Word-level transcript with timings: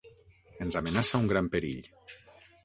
Ens 0.65 0.77
amenaça 0.79 1.19
un 1.25 1.29
gran 1.33 1.51
perill. 1.57 1.87